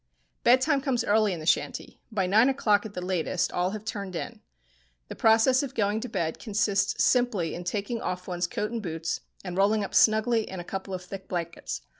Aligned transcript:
Bedtime 0.43 0.81
comes 0.81 1.03
early 1.03 1.31
in 1.31 1.39
the 1.39 1.45
shanty. 1.45 2.01
By 2.11 2.25
nine 2.25 2.49
o'clock, 2.49 2.87
at 2.87 2.95
the 2.95 3.05
latest, 3.05 3.51
all 3.51 3.69
have 3.69 3.85
"turned 3.85 4.15
in." 4.15 4.41
The 5.09 5.15
process 5.15 5.61
of 5.61 5.75
going 5.75 5.99
to 5.99 6.09
bed 6.09 6.39
consists 6.39 7.03
simply 7.03 7.53
in 7.53 7.63
taking 7.63 8.01
off 8.01 8.27
one's 8.27 8.47
coat 8.47 8.71
and 8.71 8.81
boots, 8.81 9.21
and 9.43 9.55
rolling 9.55 9.83
up 9.83 9.93
snugly 9.93 10.49
in 10.49 10.59
a 10.59 10.63
couple 10.63 10.95
of 10.95 11.03
thick 11.03 11.27
blankets. 11.27 11.81